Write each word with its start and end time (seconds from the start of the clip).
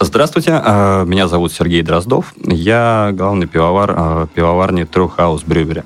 Здравствуйте, 0.00 0.52
а, 0.52 1.04
меня 1.04 1.26
зовут 1.26 1.52
Сергей 1.52 1.82
Дроздов. 1.82 2.32
Я 2.36 3.10
главный 3.12 3.48
пивовар 3.48 3.94
а, 3.96 4.26
пивоварни 4.28 4.84
True 4.84 5.10
House 5.16 5.44
Brewery. 5.44 5.84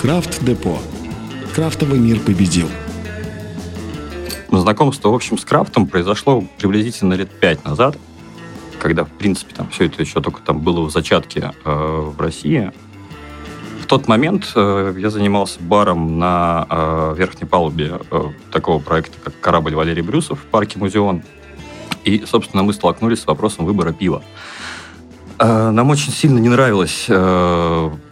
Крафт 0.00 0.42
Депо. 0.44 0.78
Крафтовый 1.52 1.98
мир 1.98 2.20
победил. 2.20 2.68
Знакомство, 4.52 5.08
в 5.08 5.14
общем, 5.14 5.36
с 5.36 5.44
крафтом 5.44 5.88
произошло 5.88 6.44
приблизительно 6.58 7.14
лет 7.14 7.28
пять 7.40 7.64
назад, 7.64 7.96
когда, 8.78 9.04
в 9.04 9.10
принципе, 9.10 9.52
там 9.54 9.68
все 9.70 9.86
это 9.86 10.00
еще 10.00 10.20
только 10.20 10.40
там 10.42 10.60
было 10.60 10.82
в 10.82 10.90
зачатке 10.90 11.52
э, 11.64 11.70
в 11.70 12.20
России 12.20 12.72
тот 13.90 14.06
момент 14.06 14.52
э, 14.54 14.94
я 14.98 15.10
занимался 15.10 15.58
баром 15.58 16.20
на 16.20 16.64
э, 16.70 17.14
верхней 17.18 17.48
палубе 17.48 17.98
э, 18.08 18.22
такого 18.52 18.80
проекта, 18.80 19.18
как 19.24 19.40
корабль 19.40 19.74
Валерий 19.74 20.02
Брюсов 20.02 20.38
в 20.38 20.44
парке 20.44 20.78
Музеон. 20.78 21.24
И, 22.04 22.24
собственно, 22.24 22.62
мы 22.62 22.72
столкнулись 22.72 23.22
с 23.22 23.26
вопросом 23.26 23.64
выбора 23.64 23.92
пива. 23.92 24.22
Нам 25.40 25.90
очень 25.90 26.12
сильно 26.12 26.38
не 26.38 26.48
нравилось 26.48 27.08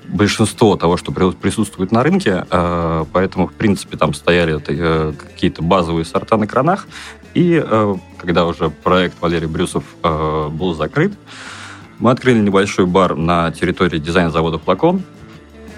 большинство 0.09 0.77
того, 0.77 0.97
что 0.97 1.12
присутствует 1.12 1.93
на 1.93 2.02
рынке, 2.02 2.45
поэтому, 3.13 3.47
в 3.47 3.52
принципе, 3.52 3.97
там 3.97 4.15
стояли 4.15 4.59
какие-то 4.59 5.63
базовые 5.63 6.05
сорта 6.05 6.37
на 6.38 6.47
кранах. 6.47 6.87
И 7.35 7.65
когда 8.19 8.47
уже 8.47 8.71
проект 8.71 9.21
Валерий 9.21 9.47
Брюсов 9.47 9.85
был 10.02 10.74
закрыт, 10.74 11.13
мы 11.99 12.10
открыли 12.10 12.41
небольшой 12.41 12.87
бар 12.87 13.15
на 13.15 13.51
территории 13.52 13.99
дизайн-завода 13.99 14.59
«Флакон», 14.59 15.02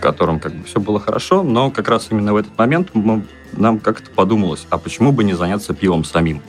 котором 0.01 0.41
как 0.41 0.55
бы 0.55 0.65
все 0.65 0.81
было 0.81 0.99
хорошо, 0.99 1.43
но 1.43 1.71
как 1.71 1.89
раз 1.89 2.09
именно 2.11 2.33
в 2.33 2.37
этот 2.37 2.57
момент 2.59 2.91
мы, 2.95 3.25
нам 3.53 3.79
как-то 3.79 4.11
подумалось, 4.11 4.67
а 4.71 4.79
почему 4.79 5.13
бы 5.13 5.25
не 5.25 5.35
заняться 5.35 5.75
пивом 5.75 6.05
самим? 6.05 6.43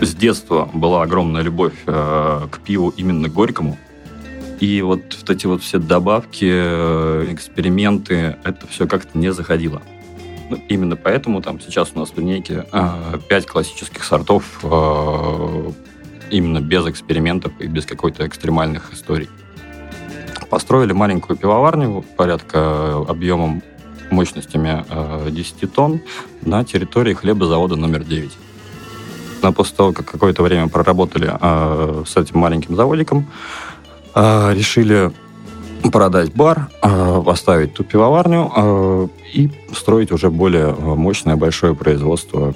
С 0.00 0.14
детства 0.14 0.68
была 0.74 1.02
огромная 1.02 1.42
любовь 1.42 1.74
э, 1.86 2.48
к 2.50 2.58
пиву 2.60 2.92
именно 2.96 3.28
горькому, 3.28 3.78
и 4.60 4.80
вот, 4.82 5.16
вот 5.20 5.30
эти 5.30 5.46
вот 5.46 5.62
все 5.62 5.78
добавки, 5.78 6.48
э, 6.48 7.26
эксперименты, 7.30 8.36
это 8.42 8.66
все 8.66 8.86
как-то 8.86 9.18
не 9.18 9.32
заходило. 9.32 9.82
Ну, 10.48 10.58
именно 10.68 10.96
поэтому 10.96 11.42
там 11.42 11.60
сейчас 11.60 11.92
у 11.94 11.98
нас 11.98 12.10
в 12.10 12.18
линейке 12.18 12.66
э, 12.72 13.18
5 13.28 13.46
классических 13.46 14.04
сортов 14.04 14.60
э, 14.62 15.70
именно 16.30 16.60
без 16.60 16.86
экспериментов 16.86 17.52
и 17.58 17.66
без 17.66 17.84
какой-то 17.84 18.26
экстремальных 18.26 18.92
историй. 18.92 19.28
Построили 20.50 20.92
маленькую 20.92 21.36
пивоварню, 21.36 22.04
порядка 22.16 23.04
объемом 23.08 23.62
мощностями 24.10 24.84
10 25.30 25.54
э, 25.62 25.66
тонн 25.66 26.00
на 26.42 26.64
территории 26.64 27.14
хлебозавода 27.14 27.76
номер 27.76 28.04
9. 28.04 28.30
Но 29.42 29.52
после 29.52 29.76
того, 29.76 29.92
как 29.92 30.06
какое-то 30.06 30.42
время 30.42 30.68
проработали 30.68 31.30
э, 31.38 32.04
с 32.06 32.16
этим 32.16 32.38
маленьким 32.38 32.76
заводиком, 32.76 33.26
э, 34.14 34.54
решили 34.54 35.12
продать 35.92 36.34
бар, 36.34 36.68
оставить 36.80 37.74
ту 37.74 37.84
пивоварню 37.84 39.10
и 39.32 39.50
строить 39.72 40.10
уже 40.10 40.30
более 40.30 40.72
мощное 40.72 41.36
большое 41.36 41.76
производство 41.76 42.54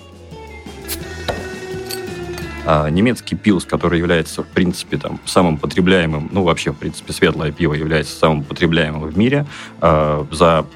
немецкий 2.90 3.36
пилс, 3.36 3.64
который 3.64 3.98
является, 3.98 4.42
в 4.42 4.46
принципе, 4.46 4.96
там, 4.96 5.18
самым 5.24 5.58
потребляемым, 5.58 6.28
ну, 6.32 6.42
вообще, 6.44 6.72
в 6.72 6.76
принципе, 6.76 7.12
светлое 7.12 7.52
пиво 7.52 7.74
является 7.74 8.16
самым 8.16 8.44
потребляемым 8.44 9.08
в 9.08 9.16
мире, 9.16 9.46
а, 9.80 10.26
за 10.30 10.66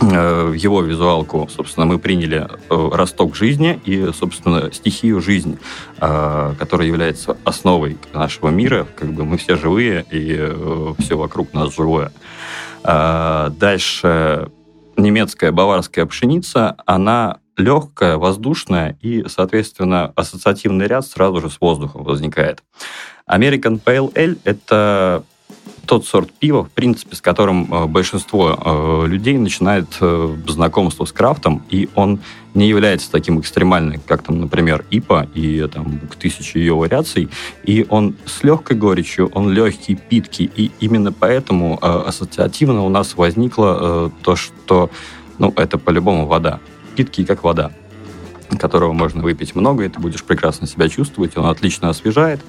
э, 0.00 0.54
его 0.56 0.82
визуалку, 0.82 1.48
собственно, 1.54 1.86
мы 1.86 1.98
приняли 1.98 2.48
э, 2.48 2.88
росток 2.92 3.36
жизни 3.36 3.80
и, 3.84 4.10
собственно, 4.12 4.72
стихию 4.72 5.20
жизни, 5.20 5.58
а, 5.98 6.54
которая 6.58 6.88
является 6.88 7.36
основой 7.44 7.96
нашего 8.12 8.48
мира. 8.50 8.86
Как 8.96 9.12
бы 9.12 9.24
мы 9.24 9.38
все 9.38 9.56
живые, 9.56 10.04
и 10.10 10.36
э, 10.38 10.94
все 10.98 11.16
вокруг 11.16 11.52
нас 11.52 11.74
живое. 11.74 12.12
Дальше 12.82 14.50
немецкая 14.98 15.52
баварская 15.52 16.04
пшеница, 16.04 16.76
она 16.84 17.38
легкая, 17.56 18.16
воздушная, 18.16 18.96
и, 19.00 19.24
соответственно, 19.28 20.12
ассоциативный 20.16 20.86
ряд 20.86 21.06
сразу 21.06 21.40
же 21.40 21.50
с 21.50 21.60
воздухом 21.60 22.04
возникает. 22.04 22.62
American 23.28 23.80
Pale 23.82 24.12
Ale– 24.14 24.38
это 24.44 25.24
тот 25.86 26.06
сорт 26.06 26.32
пива, 26.32 26.64
в 26.64 26.70
принципе, 26.70 27.14
с 27.14 27.20
которым 27.20 27.72
э, 27.72 27.86
большинство 27.86 28.58
э, 29.04 29.06
людей 29.06 29.36
начинает 29.36 29.86
э, 30.00 30.36
знакомство 30.48 31.04
с 31.04 31.12
крафтом, 31.12 31.62
и 31.70 31.88
он 31.94 32.20
не 32.54 32.68
является 32.68 33.10
таким 33.10 33.40
экстремальным, 33.40 34.00
как 34.06 34.22
там, 34.22 34.40
например, 34.40 34.84
ИПА 34.90 35.28
и 35.34 35.66
там 35.72 36.00
к 36.10 36.16
тысяче 36.16 36.60
ее 36.60 36.74
вариаций, 36.74 37.28
и 37.64 37.86
он 37.88 38.16
с 38.24 38.42
легкой 38.42 38.76
горечью, 38.76 39.30
он 39.34 39.50
легкий, 39.52 39.94
питкий, 39.94 40.50
и 40.56 40.70
именно 40.80 41.12
поэтому 41.12 41.78
ассоциативно 41.82 42.82
у 42.82 42.88
нас 42.88 43.16
возникло 43.16 44.10
то, 44.22 44.36
что 44.36 44.88
ну, 45.38 45.52
это 45.56 45.78
по-любому 45.78 46.26
вода 46.26 46.60
питкий, 46.94 47.24
как 47.24 47.44
вода 47.44 47.72
которого 48.58 48.92
можно 48.92 49.22
выпить 49.22 49.54
много, 49.54 49.84
и 49.84 49.88
ты 49.88 50.00
будешь 50.00 50.22
прекрасно 50.22 50.66
себя 50.66 50.88
чувствовать, 50.88 51.36
он 51.36 51.46
отлично 51.46 51.88
освежает 51.88 52.40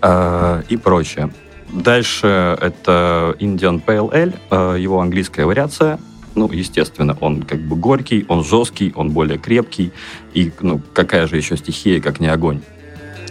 э, 0.00 0.62
и 0.68 0.76
прочее. 0.76 1.32
Дальше 1.72 2.58
это 2.60 3.34
Indian 3.38 3.82
Pale 3.84 4.12
Ale, 4.12 4.34
э, 4.50 4.80
его 4.80 5.00
английская 5.00 5.46
вариация. 5.46 5.98
Ну, 6.34 6.50
естественно, 6.50 7.16
он 7.20 7.42
как 7.42 7.60
бы 7.60 7.76
горький, 7.76 8.24
он 8.28 8.44
жесткий, 8.44 8.92
он 8.94 9.10
более 9.10 9.38
крепкий. 9.38 9.92
И, 10.32 10.50
ну, 10.60 10.80
какая 10.94 11.26
же 11.26 11.36
еще 11.36 11.56
стихия, 11.56 12.00
как 12.00 12.20
не 12.20 12.28
огонь. 12.28 12.62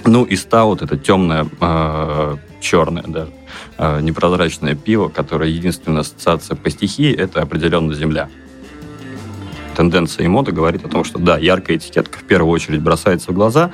Ну, 0.05 0.23
и 0.23 0.35
стаут— 0.35 0.81
это 0.83 0.97
темное, 0.97 1.47
э, 1.59 2.37
черное 2.59 3.03
даже, 3.03 3.31
э, 3.77 4.01
непрозрачное 4.01 4.75
пиво, 4.75 5.09
которое 5.09 5.49
единственная 5.49 6.01
ассоциация 6.01 6.55
по 6.55 6.69
стихии— 6.69 7.13
это 7.15 7.41
определенно 7.41 7.93
земля 7.93 8.29
тенденция 9.81 10.25
и 10.25 10.27
мода 10.27 10.51
говорит 10.51 10.85
о 10.85 10.89
том, 10.89 11.03
что 11.03 11.17
да, 11.17 11.39
яркая 11.39 11.77
этикетка 11.77 12.19
в 12.19 12.23
первую 12.23 12.51
очередь 12.51 12.81
бросается 12.81 13.31
в 13.31 13.33
глаза, 13.33 13.71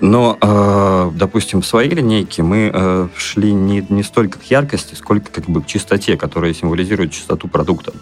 но, 0.00 0.38
э, 0.40 1.10
допустим, 1.16 1.62
в 1.62 1.66
своей 1.66 1.90
линейке 1.90 2.44
мы 2.44 2.70
э, 2.72 3.08
шли 3.16 3.52
не, 3.52 3.84
не 3.88 4.04
столько 4.04 4.38
к 4.38 4.44
яркости, 4.44 4.94
сколько 4.94 5.32
как 5.32 5.46
бы 5.46 5.62
к 5.62 5.66
чистоте, 5.66 6.16
которая 6.16 6.54
символизирует 6.54 7.10
чистоту 7.10 7.48
продукта. 7.48 7.92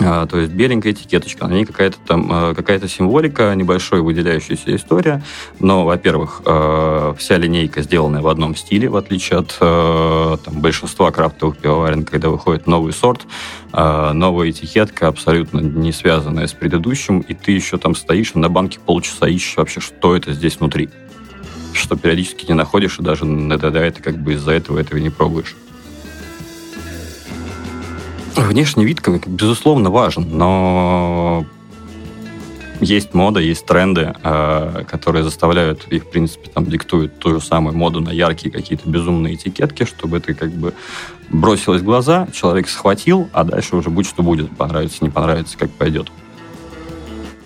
А, 0.00 0.26
то 0.26 0.38
есть 0.38 0.52
беленькая 0.52 0.92
этикеточка, 0.92 1.46
на 1.46 1.52
ней 1.52 1.64
какая-то 1.64 1.98
там 2.04 2.28
а, 2.30 2.54
какая-то 2.54 2.88
символика, 2.88 3.54
небольшой 3.54 4.00
выделяющаяся 4.00 4.74
история. 4.74 5.22
Но, 5.60 5.84
во-первых, 5.84 6.42
а, 6.44 7.14
вся 7.14 7.36
линейка 7.38 7.82
сделанная 7.82 8.20
в 8.20 8.28
одном 8.28 8.56
стиле, 8.56 8.88
в 8.88 8.96
отличие 8.96 9.40
от 9.40 9.56
там, 9.58 10.60
большинства 10.60 11.10
крафтовых 11.10 11.58
пивоварен, 11.58 12.04
когда 12.04 12.28
выходит 12.28 12.66
новый 12.66 12.92
сорт, 12.92 13.22
новая 13.72 14.50
этикетка, 14.50 15.08
абсолютно 15.08 15.60
не 15.60 15.92
связанная 15.92 16.46
с 16.46 16.52
предыдущим, 16.52 17.20
и 17.20 17.34
ты 17.34 17.52
еще 17.52 17.78
там 17.78 17.94
стоишь 17.94 18.34
на 18.34 18.48
банке 18.48 18.78
полчаса 18.84 19.28
ищешь 19.28 19.56
вообще, 19.56 19.80
что 19.80 20.16
это 20.16 20.32
здесь 20.32 20.58
внутри. 20.58 20.90
Что 21.72 21.96
периодически 21.96 22.46
не 22.46 22.54
находишь, 22.54 22.98
и 22.98 23.02
даже 23.02 23.24
это, 23.24 23.68
это 23.68 24.02
как 24.02 24.18
бы 24.18 24.34
из-за 24.34 24.52
этого 24.52 24.78
этого 24.78 24.98
не 24.98 25.10
пробуешь. 25.10 25.56
Внешний 28.36 28.84
вид, 28.84 29.00
безусловно, 29.26 29.90
важен, 29.90 30.26
но 30.36 31.46
есть 32.80 33.14
мода, 33.14 33.38
есть 33.40 33.64
тренды, 33.64 34.12
а, 34.22 34.84
которые 34.84 35.22
заставляют 35.22 35.86
их, 35.88 36.04
в 36.04 36.10
принципе, 36.10 36.50
там 36.50 36.66
диктуют 36.66 37.18
ту 37.18 37.30
же 37.30 37.40
самую 37.40 37.76
моду 37.76 38.00
на 38.00 38.10
яркие 38.10 38.50
какие-то 38.52 38.88
безумные 38.88 39.36
этикетки, 39.36 39.84
чтобы 39.84 40.16
это 40.16 40.34
как 40.34 40.50
бы 40.50 40.74
бросилось 41.30 41.82
в 41.82 41.84
глаза, 41.84 42.26
человек 42.32 42.68
схватил, 42.68 43.28
а 43.32 43.44
дальше 43.44 43.76
уже 43.76 43.90
будь 43.90 44.06
что 44.06 44.22
будет, 44.22 44.54
понравится, 44.56 44.98
не 45.02 45.10
понравится, 45.10 45.56
как 45.56 45.70
пойдет. 45.70 46.10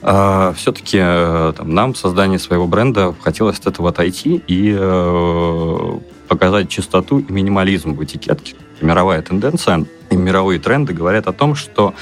А, 0.00 0.54
все-таки 0.56 0.98
э, 1.01 1.53
там, 1.57 1.74
нам 1.74 1.92
в 1.92 1.98
создании 1.98 2.36
своего 2.39 2.66
бренда 2.66 3.15
хотелось 3.21 3.59
от 3.59 3.66
этого 3.66 3.91
отойти 3.91 4.42
и 4.47 4.74
э, 4.78 5.98
показать 6.28 6.69
чистоту 6.69 7.19
и 7.19 7.33
минимализм 7.33 7.95
в 7.95 8.04
этикетке. 8.04 8.54
Мировая 8.80 9.22
тенденция 9.22 9.86
и 10.10 10.16
мировые 10.16 10.60
тренды 10.60 10.92
говорят 10.92 11.27
о 11.27 11.33
том, 11.33 11.54
что 11.54 11.95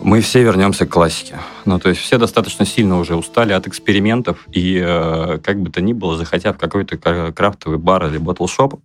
мы 0.00 0.20
все 0.20 0.42
вернемся 0.42 0.86
к 0.86 0.90
классике. 0.90 1.38
Ну, 1.64 1.78
то 1.78 1.88
есть 1.88 2.00
все 2.00 2.18
достаточно 2.18 2.66
сильно 2.66 2.98
уже 2.98 3.16
устали 3.16 3.52
от 3.52 3.66
экспериментов, 3.66 4.46
и 4.52 4.80
э, 4.84 5.38
как 5.42 5.60
бы 5.60 5.70
то 5.70 5.80
ни 5.80 5.92
было, 5.92 6.16
захотя 6.16 6.52
в 6.52 6.58
какой-то 6.58 6.96
крафтовый 7.32 7.78
бар 7.78 8.06
или 8.06 8.18
батлшоп, 8.18 8.80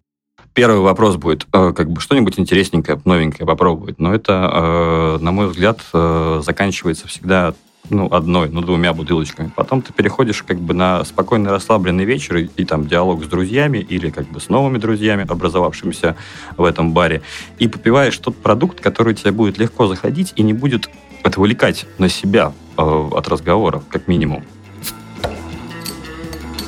первый 0.53 0.79
вопрос 0.79 1.15
будет, 1.15 1.45
э, 1.53 1.73
как 1.75 1.89
бы 1.89 1.99
что-нибудь 2.01 2.39
интересненькое, 2.39 2.99
новенькое 3.05 3.45
попробовать. 3.45 3.99
Но 3.99 4.13
это, 4.13 4.49
э, 4.53 5.17
на 5.21 5.31
мой 5.31 5.47
взгляд, 5.47 5.79
э, 5.93 6.41
заканчивается 6.43 7.07
всегда 7.07 7.53
ну, 7.89 8.07
одной, 8.11 8.49
ну, 8.49 8.61
двумя 8.61 8.93
бутылочками. 8.93 9.51
Потом 9.55 9.81
ты 9.81 9.93
переходишь 9.93 10.43
как 10.43 10.59
бы 10.59 10.73
на 10.73 11.03
спокойный, 11.05 11.51
расслабленный 11.51 12.05
вечер 12.05 12.37
и, 12.37 12.49
и 12.57 12.65
там 12.65 12.87
диалог 12.87 13.23
с 13.23 13.27
друзьями 13.27 13.77
или 13.77 14.09
как 14.09 14.27
бы 14.27 14.39
с 14.39 14.49
новыми 14.49 14.77
друзьями, 14.77 15.25
образовавшимися 15.27 16.15
в 16.57 16.63
этом 16.63 16.93
баре, 16.93 17.21
и 17.57 17.67
попиваешь 17.67 18.17
тот 18.17 18.35
продукт, 18.35 18.79
который 18.79 19.13
тебе 19.15 19.31
будет 19.31 19.57
легко 19.57 19.87
заходить 19.87 20.33
и 20.35 20.43
не 20.43 20.53
будет 20.53 20.89
отвлекать 21.23 21.85
на 21.97 22.09
себя 22.09 22.53
э, 22.77 22.81
от 22.81 23.27
разговоров, 23.27 23.83
как 23.89 24.07
минимум. 24.07 24.43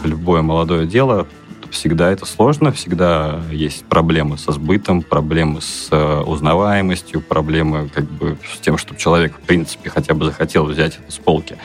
любое 0.03 0.41
молодое 0.41 0.88
дело, 0.88 1.27
всегда 1.71 2.12
это 2.12 2.25
сложно, 2.25 2.71
всегда 2.71 3.41
есть 3.51 3.85
проблемы 3.85 4.38
со 4.38 4.51
сбытом, 4.51 5.01
проблемы 5.01 5.62
с 5.62 5.88
э, 5.89 6.21
узнаваемостью, 6.21 7.21
проблемы 7.21 7.89
как 7.89 8.06
бы 8.06 8.38
с 8.53 8.59
тем, 8.59 8.77
чтобы 8.77 9.00
человек, 9.00 9.33
в 9.35 9.41
принципе, 9.41 9.89
хотя 9.89 10.13
бы 10.13 10.25
захотел 10.25 10.65
взять 10.65 11.00
это 11.01 11.12
с 11.12 11.18
полки. 11.18 11.57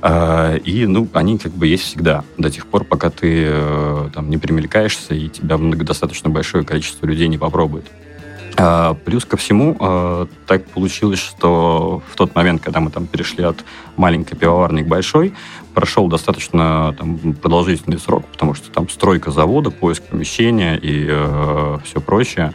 А, 0.00 0.54
и, 0.56 0.86
ну, 0.86 1.08
они 1.12 1.38
как 1.38 1.52
бы 1.52 1.66
есть 1.66 1.84
всегда, 1.84 2.24
до 2.36 2.50
тех 2.50 2.66
пор, 2.66 2.84
пока 2.84 3.10
ты 3.10 3.46
э, 3.48 4.10
там 4.14 4.30
не 4.30 4.38
примелькаешься, 4.38 5.14
и 5.14 5.28
тебя 5.28 5.58
достаточно 5.58 6.30
большое 6.30 6.64
количество 6.64 7.06
людей 7.06 7.28
не 7.28 7.38
попробует. 7.38 7.86
А, 8.60 8.94
плюс 8.94 9.24
ко 9.24 9.36
всему, 9.36 9.76
а, 9.78 10.26
так 10.46 10.66
получилось, 10.66 11.20
что 11.20 12.02
в 12.10 12.16
тот 12.16 12.34
момент, 12.34 12.60
когда 12.60 12.80
мы 12.80 12.90
там 12.90 13.06
перешли 13.06 13.44
от 13.44 13.64
маленькой 13.96 14.36
пивоварни 14.36 14.82
к 14.82 14.86
большой, 14.86 15.32
прошел 15.74 16.08
достаточно 16.08 16.92
там, 16.98 17.34
продолжительный 17.34 18.00
срок, 18.00 18.26
потому 18.26 18.54
что 18.54 18.70
там 18.72 18.88
стройка 18.88 19.30
завода, 19.30 19.70
поиск 19.70 20.02
помещения 20.02 20.76
и 20.76 21.06
э, 21.08 21.78
все 21.84 22.00
прочее. 22.00 22.52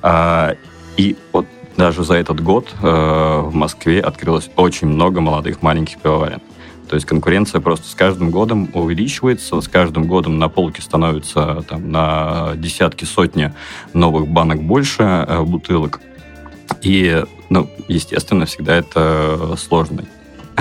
А, 0.00 0.56
и 0.96 1.16
вот 1.32 1.46
даже 1.76 2.02
за 2.02 2.14
этот 2.14 2.40
год 2.40 2.74
э, 2.80 3.40
в 3.44 3.54
Москве 3.54 4.00
открылось 4.00 4.50
очень 4.56 4.86
много 4.86 5.20
молодых 5.20 5.60
маленьких 5.60 5.98
пивоварен. 5.98 6.40
То 6.92 6.96
есть 6.96 7.06
конкуренция 7.06 7.62
просто 7.62 7.88
с 7.88 7.94
каждым 7.94 8.30
годом 8.30 8.68
увеличивается, 8.74 9.58
с 9.62 9.66
каждым 9.66 10.04
годом 10.04 10.38
на 10.38 10.50
полке 10.50 10.82
становится 10.82 11.64
там, 11.66 11.90
на 11.90 12.52
десятки, 12.56 13.06
сотни 13.06 13.50
новых 13.94 14.28
банок 14.28 14.62
больше 14.62 15.02
э, 15.02 15.40
бутылок. 15.40 16.02
И, 16.82 17.24
ну, 17.48 17.70
естественно, 17.88 18.44
всегда 18.44 18.76
это 18.76 19.54
сложно. 19.56 20.04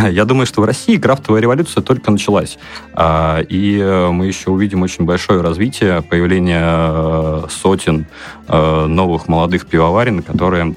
Я 0.09 0.23
думаю, 0.23 0.45
что 0.45 0.61
в 0.61 0.63
России 0.63 0.95
крафтовая 0.95 1.41
революция 1.41 1.83
только 1.83 2.09
началась. 2.11 2.57
А, 2.93 3.41
и 3.49 4.07
мы 4.09 4.27
еще 4.27 4.51
увидим 4.51 4.83
очень 4.83 5.03
большое 5.03 5.41
развитие, 5.41 6.01
появление 6.01 6.63
э, 6.63 7.43
сотен 7.49 8.05
э, 8.47 8.85
новых 8.85 9.27
молодых 9.27 9.65
пивоварен, 9.65 10.23
которые 10.23 10.75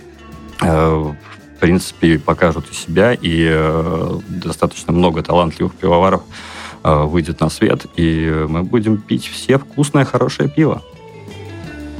принципе, 1.60 2.18
покажут 2.18 2.66
и 2.70 2.74
себя, 2.74 3.14
и 3.14 3.48
э, 3.50 4.20
достаточно 4.28 4.92
много 4.92 5.22
талантливых 5.22 5.74
пивоваров 5.74 6.22
э, 6.82 7.04
выйдет 7.04 7.40
на 7.40 7.48
свет, 7.48 7.86
и 7.96 8.46
мы 8.48 8.62
будем 8.62 8.98
пить 8.98 9.26
все 9.26 9.58
вкусное, 9.58 10.04
хорошее 10.04 10.48
пиво. 10.48 10.82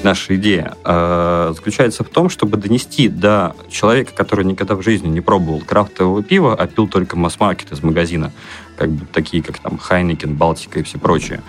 Наша 0.05 0.37
идея 0.37 0.75
э, 0.85 1.53
заключается 1.57 2.05
в 2.05 2.11
том, 2.11 2.29
чтобы 2.29 2.59
донести 2.59 3.09
до 3.09 3.57
человека, 3.71 4.13
который 4.15 4.45
никогда 4.45 4.75
в 4.75 4.83
жизни 4.83 5.09
не 5.09 5.23
пробовал 5.23 5.63
крафтового 5.63 6.23
пива, 6.23 6.55
а 6.55 6.67
пил 6.67 6.89
только 6.89 7.17
масс-маркет 7.17 7.73
из 7.73 7.83
магазина, 7.83 8.31
как 8.77 8.91
бы 8.91 9.07
такие, 9.13 9.43
как 9.43 9.59
там 9.59 9.79
Хайникен, 9.79 10.35
Балтика 10.35 10.81
и 10.81 10.83
все 10.83 10.99
прочее, 10.99 11.43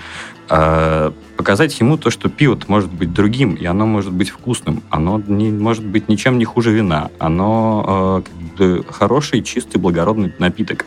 э, 0.50 1.12
показать 1.38 1.80
ему 1.80 1.98
то, 1.98 2.10
что 2.10 2.30
пиво 2.30 2.60
может 2.68 2.92
быть 2.92 3.14
другим, 3.14 3.56
и 3.56 3.66
оно 3.66 3.86
может 3.86 4.12
быть 4.12 4.30
вкусным, 4.30 4.84
оно 4.90 5.22
не 5.28 5.52
может 5.52 5.86
быть 5.86 6.08
ничем 6.10 6.38
не 6.38 6.46
хуже 6.46 6.72
вина, 6.72 7.10
оно 7.20 8.24
э, 8.26 8.30
как 8.30 8.58
бы 8.58 8.86
хороший, 8.90 9.42
чистый, 9.42 9.78
благородный 9.78 10.34
напиток. 10.40 10.86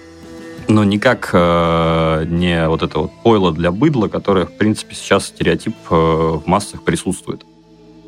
Но 0.69 0.85
никак 0.85 1.31
э, 1.33 2.25
не 2.29 2.69
вот 2.69 2.83
это 2.83 2.99
вот 2.99 3.13
пойло 3.23 3.53
для 3.53 3.73
быдла, 3.73 4.09
которое, 4.09 4.45
в 4.45 4.53
принципе, 4.53 4.95
сейчас 4.95 5.27
стереотип 5.27 5.75
э, 5.91 5.95
в 5.95 6.43
массах 6.47 6.83
присутствует. 6.83 7.45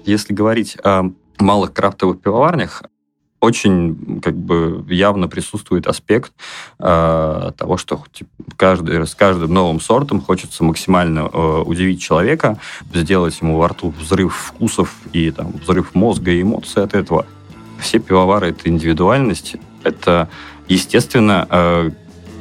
Если 0.05 0.35
говорить 0.35 0.77
о 0.85 1.11
малых 1.39 1.73
крафтовых 1.73 2.21
пивоварнях, 2.21 2.83
очень 3.41 4.21
как 4.23 4.37
бы 4.37 4.85
явно 4.89 5.29
присутствует 5.29 5.87
аспект 5.87 6.33
э, 6.79 7.53
того, 7.57 7.77
что 7.77 8.05
типа, 8.13 8.31
каждый, 8.57 9.07
с 9.07 9.15
каждым 9.15 9.53
новым 9.53 9.81
сортом 9.81 10.21
хочется 10.21 10.63
максимально 10.63 11.31
э, 11.33 11.63
удивить 11.65 12.03
человека, 12.03 12.59
сделать 12.93 13.41
ему 13.41 13.57
во 13.57 13.69
рту 13.69 13.95
взрыв 13.99 14.35
вкусов 14.35 14.95
и 15.13 15.31
там, 15.31 15.53
взрыв 15.63 15.95
мозга 15.95 16.31
и 16.31 16.43
эмоций 16.43 16.83
от 16.83 16.95
этого. 16.95 17.27
Все 17.81 17.99
пивовары— 17.99 18.49
это 18.51 18.69
индивидуальность. 18.69 19.57
Это, 19.83 20.29
естественно, 20.69 21.47
э, 21.51 21.91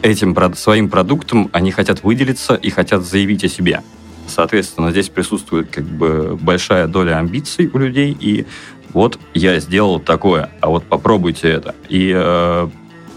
этим 0.02 0.36
своим 0.56 0.90
продуктом 0.90 1.50
они 1.54 1.72
хотят 1.72 2.04
выделиться 2.04 2.56
и 2.56 2.70
хотят 2.70 3.04
заявить 3.04 3.44
о 3.44 3.48
себе. 3.48 3.82
Соответственно, 4.28 4.92
здесь 4.92 5.10
присутствует 5.10 5.70
как 5.72 5.86
бы 5.86 6.38
большая 6.40 6.88
доля 6.88 7.18
амбиций 7.18 7.70
у 7.74 7.78
людей, 7.78 8.16
и 8.18 8.46
вот 8.94 9.20
я 9.34 9.60
сделал 9.60 10.00
такое, 10.00 10.50
а 10.62 10.70
вот 10.70 10.84
попробуйте 10.86 11.50
это. 11.50 11.76
И 11.90 12.12
э, 12.16 12.70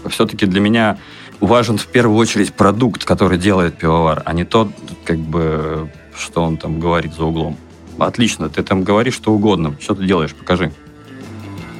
все-таки 0.09 0.45
для 0.45 0.61
меня 0.61 0.97
важен 1.39 1.77
в 1.77 1.87
первую 1.87 2.17
очередь 2.17 2.53
продукт, 2.53 3.05
который 3.05 3.37
делает 3.37 3.77
пивовар, 3.77 4.21
а 4.25 4.33
не 4.33 4.45
то, 4.45 4.71
как 5.03 5.17
бы, 5.17 5.89
что 6.15 6.43
он 6.43 6.57
там 6.57 6.79
говорит 6.79 7.13
за 7.13 7.25
углом. 7.25 7.57
Отлично, 7.97 8.49
ты 8.49 8.63
там 8.63 8.83
говоришь 8.83 9.15
что 9.15 9.33
угодно. 9.33 9.75
Что 9.79 9.95
ты 9.95 10.05
делаешь? 10.05 10.33
Покажи. 10.33 10.71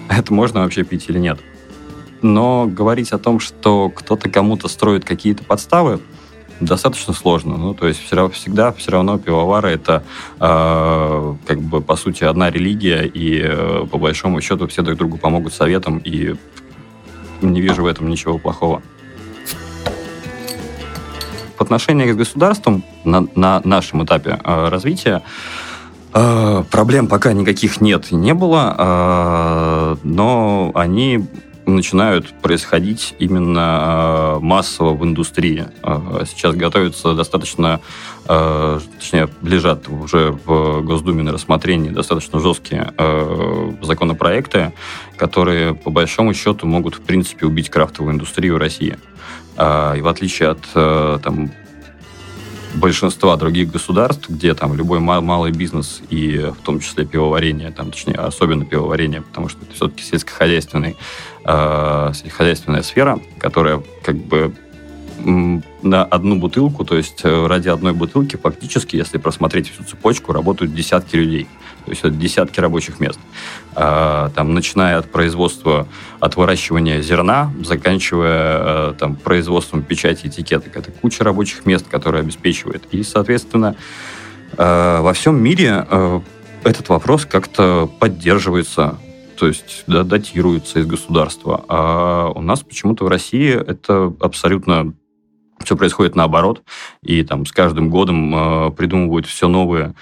Это 0.09 0.33
можно 0.33 0.61
вообще 0.61 0.83
пить 0.83 1.05
или 1.07 1.17
нет? 1.17 1.39
Но 2.21 2.67
говорить 2.67 3.11
о 3.11 3.17
том, 3.17 3.39
что 3.39 3.89
кто-то 3.89 4.29
кому-то 4.29 4.67
строит 4.67 5.05
какие-то 5.05 5.43
подставы, 5.43 5.99
достаточно 6.65 7.13
сложно. 7.13 7.57
Ну, 7.57 7.74
то 7.74 7.88
есть 7.88 8.04
все, 8.04 8.30
всегда 8.30 8.71
все 8.71 8.92
равно 8.92 9.18
пивовары 9.18 9.71
это 9.71 10.04
э, 10.39 11.36
как 11.45 11.62
бы 11.62 11.81
по 11.81 11.95
сути 11.95 12.24
одна 12.24 12.50
религия, 12.50 13.06
и 13.06 13.42
э, 13.44 13.86
по 13.89 13.98
большому 13.98 14.42
счету 14.42 14.68
все 14.68 14.81
друг 14.81 14.98
другу 14.98 15.18
помогут 15.18 15.54
советом, 15.54 15.98
и 15.98 16.36
не 17.42 17.62
вижу 17.62 17.83
в 17.83 17.88
этом 17.88 18.10
ничего 18.10 18.38
плохого. 18.38 18.81
В 21.57 21.62
отношениях 21.62 22.13
с 22.13 22.18
государством 22.18 22.83
на, 23.04 23.27
на 23.36 23.62
нашем 23.63 24.04
этапе 24.04 24.39
э, 24.44 24.69
развития 24.69 25.24
э, 26.13 26.63
проблем 26.69 27.07
пока 27.07 27.33
никаких 27.33 27.80
нет 27.80 28.12
и 28.12 28.15
не 28.15 28.33
было, 28.33 28.75
э, 28.77 29.95
но 30.04 30.71
они 30.75 31.25
начинают 31.65 32.33
происходить 32.42 33.15
именно 33.19 34.38
э, 34.38 34.39
массово 34.39 34.94
в 34.94 35.04
индустрии. 35.04 35.65
Э, 35.83 36.24
сейчас 36.27 36.56
готовятся 36.56 37.13
достаточно, 37.13 37.80
э, 38.27 38.80
точнее, 39.00 39.30
лежат 39.42 39.88
уже 39.88 40.38
в 40.45 40.81
Госдуме 40.81 41.24
на 41.24 41.31
рассмотрении 41.31 41.89
достаточно 41.89 42.39
жесткие 42.39 42.94
законопроекты, 43.81 44.74
которые, 45.18 45.74
по 45.74 45.89
большому 45.89 46.33
счету, 46.33 46.68
могут, 46.68 46.95
в 46.95 47.01
принципе, 47.01 47.45
убить 47.45 47.69
крафтовую 47.69 48.13
индустрию 48.13 48.57
России. 48.57 48.98
И 49.56 50.01
в 50.01 50.07
отличие 50.07 50.50
от 50.50 51.21
там, 51.21 51.51
большинства 52.74 53.36
других 53.38 53.72
государств, 53.72 54.30
где 54.30 54.53
там 54.53 54.75
любой 54.75 55.00
малый 55.00 55.51
бизнес 55.51 56.01
и 56.10 56.51
в 56.58 56.63
том 56.63 56.80
числе 56.80 57.06
пивоварение, 57.06 57.72
там, 57.72 57.92
точнее, 57.92 58.15
особенно 58.15 58.65
пивоварение, 58.65 59.22
потому 59.22 59.50
что 59.50 59.60
это 59.63 59.74
все-таки 59.74 60.03
сельскохозяйственный, 60.03 60.96
э, 61.46 62.12
сельскохозяйственная 62.13 62.84
сфера, 62.84 63.20
которая 63.39 63.84
как 64.03 64.15
бы 64.15 64.53
на 65.24 66.03
одну 66.03 66.36
бутылку, 66.38 66.84
то 66.86 66.96
есть 66.96 67.22
э, 67.24 67.48
ради 67.48 67.70
одной 67.70 67.94
бутылки 67.94 68.36
фактически, 68.36 68.96
если 68.96 69.18
просмотреть 69.18 69.72
всю 69.72 69.84
цепочку, 69.84 70.34
работают 70.34 70.74
десятки 70.74 71.15
людей. 71.15 71.48
То 71.86 71.92
есть 71.92 72.01
это 72.01 72.12
десятки 72.12 72.60
рабочих 72.60 73.00
мест. 73.00 73.20
А, 73.75 74.30
там, 74.30 74.53
начиная 74.53 74.98
от 74.98 75.12
производства, 75.12 75.88
от 76.20 76.36
выращивания 76.36 77.01
зерна, 77.01 77.51
заканчивая 77.63 78.92
э, 78.92 78.94
там, 78.98 79.15
производством 79.15 79.84
печати 79.84 80.27
этикеток. 80.27 80.75
Это 80.75 80.92
куча 80.92 81.24
рабочих 81.24 81.65
мест, 81.65 81.88
которые 81.89 82.22
обеспечивает. 82.22 82.84
И, 82.92 83.03
соответственно, 83.03 83.75
э, 84.58 85.00
во 85.01 85.13
всем 85.13 85.42
мире 85.42 85.86
этот 86.63 86.88
вопрос 86.88 87.25
как-то 87.25 87.89
поддерживается 88.00 88.98
то 89.36 89.48
есть 89.48 89.84
да, 89.88 90.03
датируется 90.03 90.80
из 90.80 90.86
государства. 90.86 91.65
А 91.68 92.30
у 92.30 92.42
нас 92.42 92.62
почему-то 92.62 93.03
в 93.03 93.08
России 93.10 93.51
это 93.51 94.13
абсолютно 94.22 94.94
все 95.63 95.75
происходит 95.75 96.15
наоборот, 96.15 96.63
и 97.01 97.24
там 97.24 97.46
с 97.46 97.51
каждым 97.51 97.89
годом 97.89 98.36
э, 98.36 98.72
придумывают 98.72 99.25
все 99.25 99.48
новые 99.48 99.93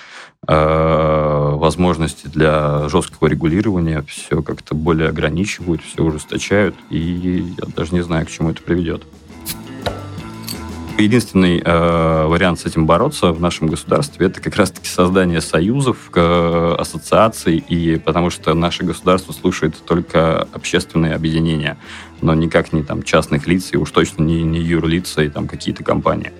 э, 0.47 1.51
возможности 1.55 2.27
для 2.27 2.87
жесткого 2.89 3.27
регулирования, 3.27 4.03
все 4.07 4.41
как-то 4.41 4.75
более 4.75 5.09
ограничивают, 5.09 5.81
все 5.83 6.03
ужесточают, 6.03 6.75
и 6.89 7.55
я 7.57 7.65
даже 7.75 7.93
не 7.93 8.01
знаю, 8.01 8.25
к 8.25 8.29
чему 8.29 8.51
это 8.51 8.61
приведет. 8.61 9.03
Единственный 10.97 11.61
э, 11.63 12.25
вариант 12.27 12.59
с 12.59 12.65
этим 12.65 12.85
бороться 12.85 13.31
в 13.31 13.39
нашем 13.39 13.67
государстве 13.67 14.27
это 14.27 14.41
как 14.41 14.55
раз-таки 14.55 14.87
создание 14.87 15.41
союзов, 15.41 16.11
э, 16.13 16.75
ассоциаций, 16.77 17.57
и 17.57 17.97
потому 17.97 18.29
что 18.29 18.53
наше 18.53 18.83
государство 18.83 19.33
слушает 19.33 19.75
только 19.85 20.47
общественные 20.53 21.15
объединения, 21.15 21.77
но 22.21 22.33
никак 22.33 22.73
не 22.73 22.83
там 22.83 23.03
частных 23.03 23.47
лиц, 23.47 23.69
и 23.71 23.77
уж 23.77 23.89
точно 23.91 24.23
не, 24.23 24.43
не 24.43 24.59
юрлица 24.59 25.23
и 25.23 25.29
там 25.29 25.47
какие-то 25.47 25.83
компании. 25.83 26.31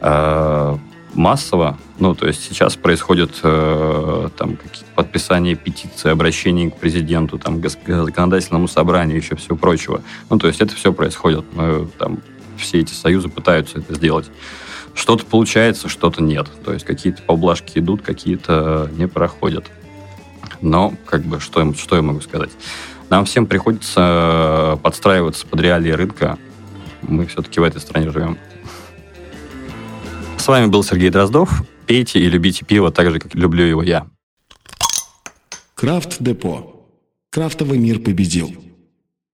Э, 0.00 0.76
массово, 1.14 1.78
ну, 1.98 2.14
то 2.14 2.26
есть 2.26 2.42
сейчас 2.42 2.76
происходит 2.76 3.38
э, 3.42 4.28
там 4.36 4.58
подписание 4.94 5.54
петиции, 5.54 6.10
обращение 6.10 6.70
к 6.70 6.76
президенту, 6.76 7.38
там, 7.38 7.60
к 7.60 7.68
законодательному 7.68 8.68
собранию, 8.68 9.16
еще 9.16 9.36
всего 9.36 9.56
прочего. 9.56 10.02
Ну, 10.30 10.38
то 10.38 10.48
есть 10.48 10.60
это 10.60 10.74
все 10.74 10.92
происходит. 10.92 11.44
Мы 11.52 11.88
там 11.98 12.18
все 12.56 12.80
эти 12.80 12.92
союзы 12.92 13.28
пытаются 13.28 13.78
это 13.78 13.94
сделать. 13.94 14.30
Что-то 14.94 15.24
получается, 15.26 15.88
что-то 15.88 16.22
нет. 16.22 16.48
То 16.64 16.72
есть 16.72 16.84
какие-то 16.84 17.22
поблажки 17.22 17.78
идут, 17.78 18.02
какие-то 18.02 18.88
не 18.92 19.08
проходят. 19.08 19.70
Но, 20.60 20.94
как 21.06 21.22
бы, 21.22 21.40
что, 21.40 21.74
что 21.74 21.96
я 21.96 22.02
могу 22.02 22.20
сказать? 22.20 22.50
Нам 23.10 23.24
всем 23.24 23.46
приходится 23.46 24.78
подстраиваться 24.82 25.46
под 25.46 25.60
реалии 25.60 25.90
рынка. 25.90 26.38
Мы 27.02 27.26
все-таки 27.26 27.60
в 27.60 27.62
этой 27.62 27.80
стране 27.80 28.10
живем. 28.10 28.38
С 30.38 30.48
вами 30.48 30.66
был 30.66 30.82
Сергей 30.82 31.10
Дроздов. 31.10 31.62
Пейте 31.86 32.18
и 32.18 32.28
любите 32.28 32.64
пиво 32.64 32.90
так 32.90 33.10
же, 33.10 33.18
как 33.18 33.34
люблю 33.34 33.64
его 33.64 33.82
я. 33.82 34.06
Крафт 35.74 36.16
Депо. 36.20 36.86
Крафтовый 37.30 37.78
мир 37.78 37.98
победил. 37.98 38.54